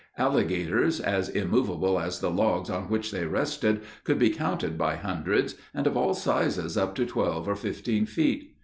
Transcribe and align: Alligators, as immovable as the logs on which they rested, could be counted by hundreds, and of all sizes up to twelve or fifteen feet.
Alligators, 0.17 0.99
as 0.99 1.29
immovable 1.29 1.99
as 1.99 2.21
the 2.21 2.31
logs 2.31 2.71
on 2.71 2.85
which 2.89 3.11
they 3.11 3.27
rested, 3.27 3.81
could 4.03 4.17
be 4.17 4.31
counted 4.31 4.75
by 4.75 4.95
hundreds, 4.95 5.53
and 5.75 5.85
of 5.85 5.95
all 5.95 6.15
sizes 6.15 6.75
up 6.75 6.95
to 6.95 7.05
twelve 7.05 7.47
or 7.47 7.55
fifteen 7.55 8.07
feet. 8.07 8.55